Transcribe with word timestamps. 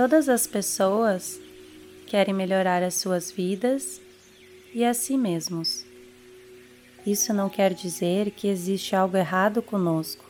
Todas 0.00 0.30
as 0.30 0.46
pessoas 0.46 1.38
querem 2.06 2.32
melhorar 2.32 2.82
as 2.82 2.94
suas 2.94 3.30
vidas 3.30 4.00
e 4.72 4.82
a 4.82 4.94
si 4.94 5.14
mesmos. 5.14 5.84
Isso 7.06 7.34
não 7.34 7.50
quer 7.50 7.74
dizer 7.74 8.30
que 8.30 8.48
existe 8.48 8.96
algo 8.96 9.18
errado 9.18 9.60
conosco, 9.60 10.24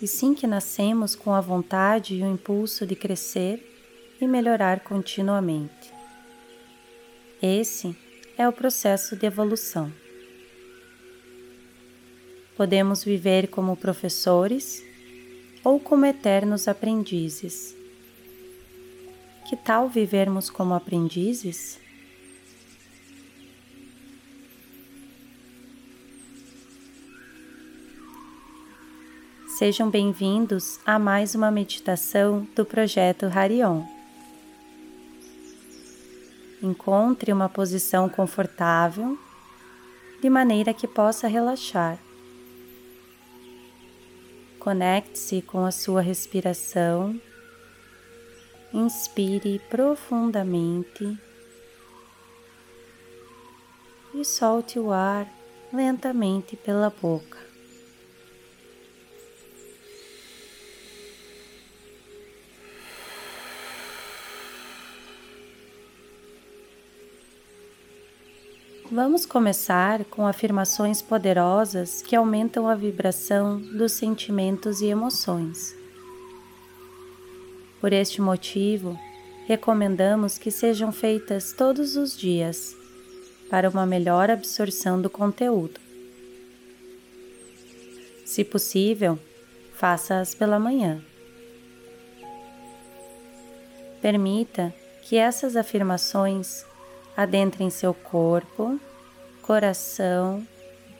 e 0.00 0.06
sim 0.06 0.34
que 0.34 0.46
nascemos 0.46 1.16
com 1.16 1.34
a 1.34 1.40
vontade 1.40 2.14
e 2.14 2.22
o 2.22 2.30
impulso 2.30 2.86
de 2.86 2.94
crescer 2.94 3.60
e 4.20 4.26
melhorar 4.28 4.78
continuamente. 4.78 5.92
Esse 7.42 7.92
é 8.38 8.48
o 8.48 8.52
processo 8.52 9.16
de 9.16 9.26
evolução. 9.26 9.92
Podemos 12.56 13.02
viver 13.02 13.48
como 13.48 13.76
professores 13.76 14.80
ou 15.64 15.80
como 15.80 16.06
eternos 16.06 16.68
aprendizes. 16.68 17.74
Que 19.48 19.54
tal 19.54 19.88
vivermos 19.88 20.50
como 20.50 20.74
aprendizes? 20.74 21.78
Sejam 29.56 29.88
bem-vindos 29.88 30.80
a 30.84 30.98
mais 30.98 31.36
uma 31.36 31.52
meditação 31.52 32.44
do 32.56 32.64
projeto 32.64 33.26
Harion. 33.26 33.84
Encontre 36.60 37.32
uma 37.32 37.48
posição 37.48 38.08
confortável, 38.08 39.16
de 40.20 40.28
maneira 40.28 40.74
que 40.74 40.88
possa 40.88 41.28
relaxar. 41.28 42.00
Conecte-se 44.58 45.40
com 45.40 45.64
a 45.64 45.70
sua 45.70 46.00
respiração. 46.00 47.20
Inspire 48.76 49.58
profundamente 49.70 51.18
e 54.14 54.22
solte 54.22 54.78
o 54.78 54.92
ar 54.92 55.26
lentamente 55.72 56.56
pela 56.56 56.90
boca. 56.90 57.38
Vamos 68.92 69.24
começar 69.24 70.04
com 70.04 70.26
afirmações 70.26 71.00
poderosas 71.00 72.02
que 72.02 72.14
aumentam 72.14 72.68
a 72.68 72.74
vibração 72.74 73.58
dos 73.58 73.92
sentimentos 73.92 74.82
e 74.82 74.88
emoções. 74.88 75.85
Por 77.86 77.92
este 77.92 78.20
motivo, 78.20 78.98
recomendamos 79.46 80.38
que 80.38 80.50
sejam 80.50 80.90
feitas 80.90 81.52
todos 81.52 81.94
os 81.94 82.18
dias 82.18 82.74
para 83.48 83.70
uma 83.70 83.86
melhor 83.86 84.28
absorção 84.28 85.00
do 85.00 85.08
conteúdo. 85.08 85.78
Se 88.24 88.42
possível, 88.42 89.16
faça-as 89.72 90.34
pela 90.34 90.58
manhã. 90.58 91.00
Permita 94.02 94.74
que 95.02 95.14
essas 95.14 95.54
afirmações 95.54 96.66
adentrem 97.16 97.70
seu 97.70 97.94
corpo, 97.94 98.80
coração, 99.42 100.44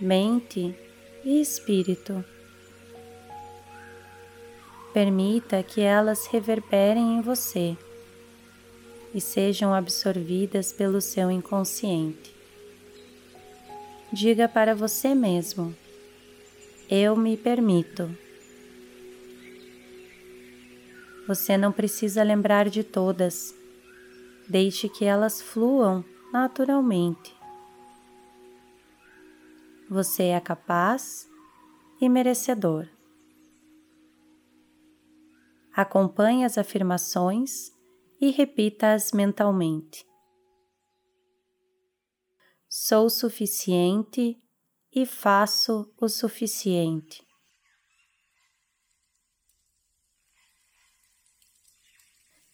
mente 0.00 0.74
e 1.26 1.42
espírito. 1.42 2.24
Permita 4.92 5.62
que 5.62 5.80
elas 5.80 6.26
reverberem 6.26 7.18
em 7.18 7.20
você 7.20 7.76
e 9.14 9.20
sejam 9.20 9.74
absorvidas 9.74 10.72
pelo 10.72 11.00
seu 11.00 11.30
inconsciente. 11.30 12.34
Diga 14.12 14.48
para 14.48 14.74
você 14.74 15.14
mesmo: 15.14 15.74
Eu 16.88 17.16
me 17.16 17.36
permito. 17.36 18.10
Você 21.26 21.56
não 21.56 21.70
precisa 21.70 22.22
lembrar 22.22 22.68
de 22.68 22.82
todas 22.82 23.54
Deixe 24.50 24.88
que 24.88 25.04
elas 25.04 25.40
fluam 25.40 26.04
naturalmente. 26.32 27.32
Você 29.88 30.24
é 30.24 30.40
capaz 30.40 31.30
e 32.00 32.08
merecedor. 32.08 32.88
Acompanhe 35.74 36.44
as 36.44 36.58
afirmações 36.58 37.70
e 38.20 38.30
repita-as 38.30 39.12
mentalmente. 39.12 40.04
Sou 42.68 43.08
suficiente 43.08 44.40
e 44.92 45.06
faço 45.06 45.92
o 46.00 46.08
suficiente. 46.08 47.22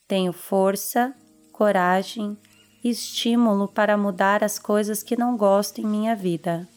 Tenho 0.06 0.32
força 0.32 1.14
coragem 1.52 2.38
e 2.84 2.90
estímulo 2.90 3.66
para 3.66 3.96
mudar 3.96 4.44
as 4.44 4.58
coisas 4.58 5.02
que 5.02 5.16
não 5.16 5.36
gosto 5.36 5.80
em 5.80 5.86
minha 5.86 6.14
vida. 6.14 6.68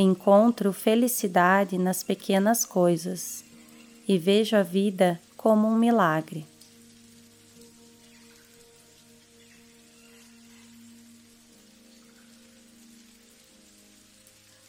Encontro 0.00 0.72
felicidade 0.72 1.76
nas 1.76 2.04
pequenas 2.04 2.64
coisas 2.64 3.42
e 4.06 4.16
vejo 4.16 4.54
a 4.54 4.62
vida 4.62 5.20
como 5.36 5.66
um 5.66 5.76
milagre. 5.76 6.46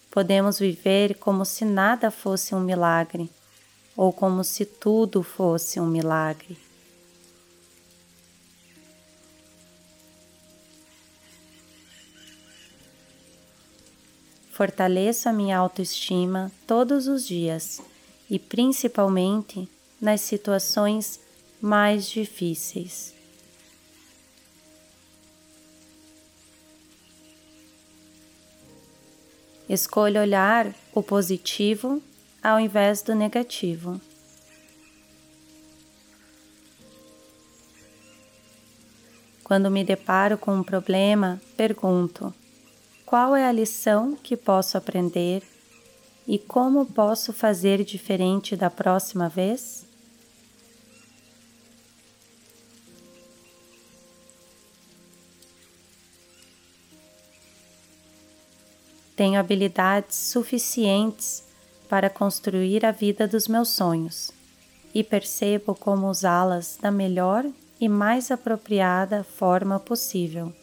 Podemos 0.09 0.57
viver 0.57 1.13
como 1.19 1.45
se 1.45 1.63
nada 1.63 2.09
fosse 2.09 2.55
um 2.55 2.59
milagre, 2.59 3.29
ou 3.95 4.11
como 4.11 4.43
se 4.43 4.65
tudo 4.65 5.21
fosse 5.21 5.79
um 5.79 5.85
milagre. 5.85 6.57
Fortaleço 14.59 15.29
a 15.29 15.31
minha 15.31 15.57
autoestima 15.57 16.51
todos 16.67 17.07
os 17.07 17.25
dias 17.25 17.81
e 18.29 18.37
principalmente 18.37 19.69
nas 20.01 20.19
situações 20.19 21.17
mais 21.61 22.09
difíceis. 22.09 23.13
Escolha 29.69 30.19
olhar 30.19 30.75
o 30.93 31.01
positivo 31.01 32.03
ao 32.43 32.59
invés 32.59 33.01
do 33.01 33.15
negativo. 33.15 34.01
Quando 39.41 39.71
me 39.71 39.85
deparo 39.85 40.37
com 40.37 40.53
um 40.53 40.63
problema, 40.63 41.41
pergunto: 41.55 42.33
qual 43.09 43.35
é 43.35 43.43
a 43.43 43.51
lição 43.51 44.15
que 44.21 44.37
posso 44.37 44.77
aprender 44.77 45.41
e 46.27 46.37
como 46.37 46.85
posso 46.85 47.33
fazer 47.33 47.83
diferente 47.83 48.55
da 48.55 48.69
próxima 48.69 49.27
vez? 49.27 49.83
Tenho 59.15 59.39
habilidades 59.39 60.15
suficientes 60.15 61.43
para 61.89 62.11
construir 62.11 62.85
a 62.85 62.91
vida 62.91 63.27
dos 63.27 63.47
meus 63.47 63.69
sonhos 63.69 64.29
e 64.93 65.03
percebo 65.03 65.73
como 65.73 66.07
usá-las 66.07 66.77
da 66.79 66.91
melhor 66.91 67.43
e 67.81 67.89
mais 67.89 68.29
apropriada 68.29 69.23
forma 69.23 69.79
possível. 69.79 70.53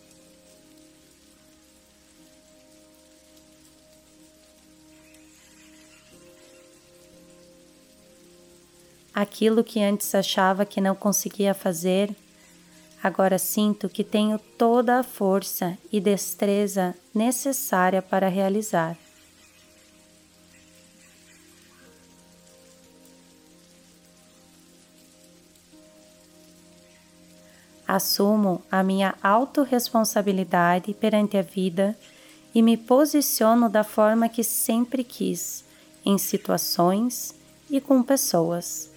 Aquilo 9.17 9.65
que 9.65 9.83
antes 9.83 10.15
achava 10.15 10.65
que 10.65 10.81
não 10.81 10.95
conseguia 10.95 11.55
fazer, 11.55 12.15
Agora 13.07 13.39
sinto 13.39 13.89
que 13.89 14.03
tenho 14.03 14.37
toda 14.59 14.99
a 14.99 15.03
força 15.05 15.79
e 15.93 16.01
destreza 16.01 16.93
necessária 17.15 18.03
para 18.03 18.29
realizar. 18.29 18.97
Assumo 27.87 28.61
a 28.69 28.83
minha 28.83 29.15
autorresponsabilidade 29.23 30.93
perante 30.93 31.37
a 31.37 31.43
vida 31.43 31.97
e 32.53 32.61
me 32.61 32.77
posiciono 32.77 33.69
da 33.69 33.85
forma 33.85 34.29
que 34.29 34.43
sempre 34.43 35.05
quis 35.05 35.65
em 36.05 36.19
situações 36.19 37.33
e 37.71 37.81
com 37.81 38.03
pessoas. 38.03 38.96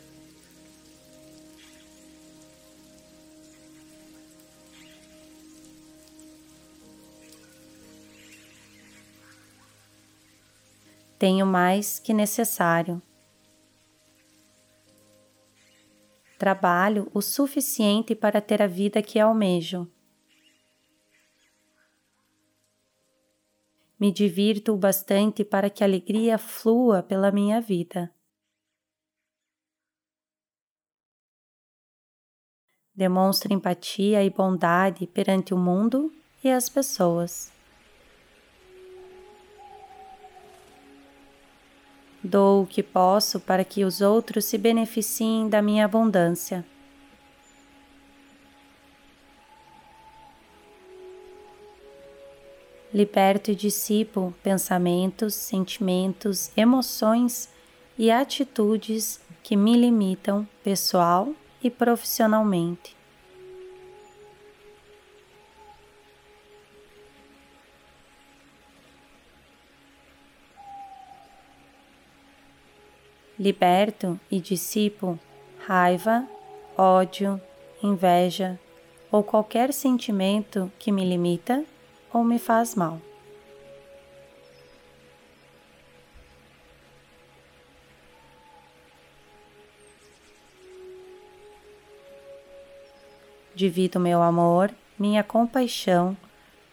Tenho 11.20 11.46
mais 11.46 12.00
que 12.00 12.14
necessário. 12.14 13.02
Trabalho 16.38 17.12
o 17.14 17.22
suficiente 17.22 18.16
para 18.16 18.40
ter 18.40 18.62
a 18.62 18.68
vida 18.68 19.02
que 19.04 19.20
almejo. 19.20 19.86
Me 24.00 24.14
divirto 24.14 24.72
o 24.72 24.78
bastante 24.78 25.44
para 25.44 25.70
que 25.70 25.84
a 25.84 25.88
alegria 25.88 26.38
flua 26.38 27.04
pela 27.04 27.34
minha 27.34 27.60
vida. 27.60 28.10
Demonstro 32.96 33.54
empatia 33.54 34.24
e 34.24 34.30
bondade 34.30 35.06
perante 35.06 35.54
o 35.54 35.58
mundo 35.58 36.14
e 36.42 36.50
as 36.50 36.70
pessoas. 36.70 37.59
Dou 42.30 42.62
o 42.62 42.68
que 42.68 42.84
posso 42.84 43.40
para 43.40 43.64
que 43.64 43.84
os 43.84 44.02
outros 44.02 44.46
se 44.46 44.56
beneficiem 44.56 45.50
da 45.50 45.64
minha 45.64 45.86
abundância. 45.86 46.64
Liberto 52.94 53.50
e 53.50 53.56
dissipo 53.56 54.32
pensamentos, 54.44 55.34
sentimentos, 55.34 56.52
emoções 56.56 57.50
e 57.98 58.12
atitudes 58.12 59.20
que 59.42 59.56
me 59.56 59.76
limitam 59.76 60.48
pessoal 60.64 61.34
e 61.64 61.72
profissionalmente. 61.72 62.99
Liberto 73.40 74.20
e 74.30 74.40
dissipo 74.40 75.18
raiva, 75.66 76.28
ódio, 76.78 77.40
inveja 77.82 78.60
ou 79.10 79.24
qualquer 79.24 79.72
sentimento 79.72 80.72
que 80.78 80.92
me 80.92 81.06
limita 81.06 81.64
ou 82.14 82.24
me 82.24 82.38
faz 82.38 82.76
mal. 82.76 83.00
Divido 93.56 94.00
meu 94.00 94.22
amor, 94.22 94.72
minha 94.98 95.24
compaixão, 95.24 96.16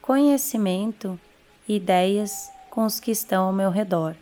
conhecimento 0.01 1.19
e 1.67 1.77
ideias 1.77 2.51
com 2.71 2.85
os 2.85 3.01
que 3.01 3.11
estão 3.11 3.47
ao 3.47 3.53
meu 3.53 3.71
redor. 3.71 4.15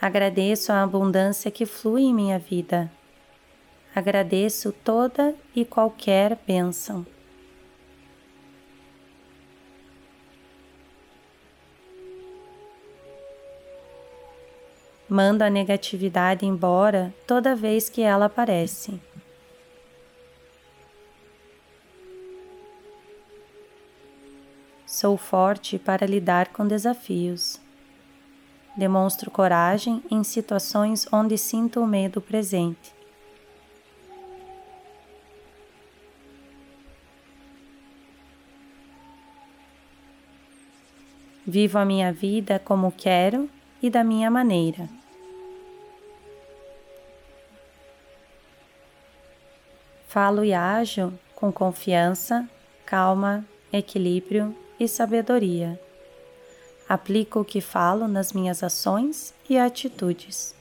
Agradeço 0.00 0.72
a 0.72 0.82
abundância 0.82 1.50
que 1.50 1.66
flui 1.66 2.04
em 2.04 2.14
minha 2.14 2.38
vida. 2.38 2.90
Agradeço 3.94 4.72
toda 4.72 5.34
e 5.54 5.62
qualquer 5.62 6.38
bênção. 6.46 7.04
Mando 15.06 15.44
a 15.44 15.50
negatividade 15.50 16.46
embora 16.46 17.12
toda 17.26 17.54
vez 17.54 17.90
que 17.90 18.00
ela 18.00 18.26
aparece. 18.26 18.98
Sou 24.86 25.18
forte 25.18 25.78
para 25.78 26.06
lidar 26.06 26.48
com 26.52 26.66
desafios. 26.66 27.60
Demonstro 28.80 29.30
coragem 29.30 30.02
em 30.10 30.24
situações 30.24 31.06
onde 31.12 31.36
sinto 31.36 31.82
o 31.82 31.86
medo 31.86 32.18
presente. 32.18 32.94
Vivo 41.46 41.76
a 41.76 41.84
minha 41.84 42.10
vida 42.10 42.58
como 42.58 42.90
quero 42.90 43.50
e 43.82 43.90
da 43.90 44.02
minha 44.02 44.30
maneira. 44.30 44.88
Falo 50.08 50.42
e 50.42 50.54
ajo 50.54 51.12
com 51.34 51.52
confiança, 51.52 52.48
calma, 52.86 53.44
equilíbrio 53.70 54.56
e 54.78 54.88
sabedoria. 54.88 55.78
Aplico 56.90 57.38
o 57.38 57.44
que 57.44 57.60
falo 57.60 58.08
nas 58.08 58.32
minhas 58.32 58.64
ações 58.64 59.32
e 59.48 59.56
atitudes. 59.56 60.56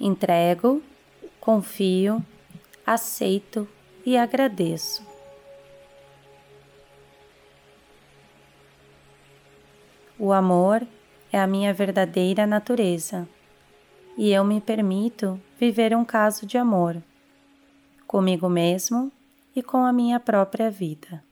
Entrego, 0.00 0.82
confio, 1.38 2.20
aceito 2.84 3.68
e 4.04 4.16
agradeço. 4.16 5.06
O 10.18 10.32
amor 10.32 10.84
é 11.32 11.38
a 11.38 11.46
minha 11.46 11.72
verdadeira 11.72 12.48
natureza 12.48 13.28
e 14.16 14.30
eu 14.30 14.44
me 14.44 14.60
permito 14.60 15.40
viver 15.58 15.94
um 15.94 16.04
caso 16.04 16.46
de 16.46 16.56
amor 16.56 17.02
comigo 18.06 18.48
mesmo 18.48 19.12
e 19.54 19.62
com 19.62 19.84
a 19.84 19.92
minha 19.92 20.20
própria 20.20 20.70
vida. 20.70 21.22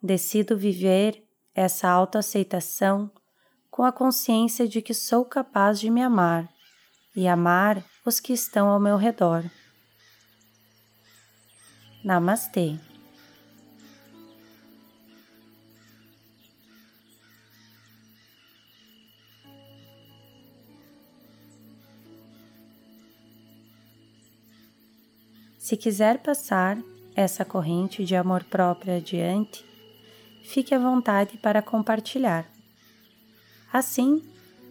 Decido 0.00 0.56
viver 0.56 1.24
essa 1.54 1.88
autoaceitação 1.88 3.10
com 3.68 3.84
a 3.84 3.90
consciência 3.90 4.68
de 4.68 4.80
que 4.80 4.94
sou 4.94 5.24
capaz 5.24 5.80
de 5.80 5.90
me 5.90 6.02
amar 6.02 6.48
e 7.16 7.26
amar 7.26 7.84
os 8.06 8.20
que 8.20 8.32
estão 8.32 8.68
ao 8.68 8.78
meu 8.78 8.96
redor. 8.96 9.44
Namastê. 12.08 12.78
Se 25.58 25.76
quiser 25.76 26.20
passar 26.20 26.78
essa 27.14 27.44
corrente 27.44 28.02
de 28.06 28.16
amor 28.16 28.42
próprio 28.44 28.96
adiante, 28.96 29.62
fique 30.42 30.74
à 30.74 30.78
vontade 30.78 31.36
para 31.36 31.60
compartilhar. 31.60 32.46
Assim, 33.70 34.24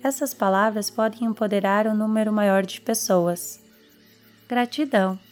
essas 0.04 0.34
palavras 0.34 0.90
podem 0.90 1.28
empoderar 1.28 1.86
um 1.86 1.96
número 1.96 2.34
maior 2.34 2.66
de 2.66 2.82
pessoas. 2.82 3.64
Gratidão! 4.50 5.27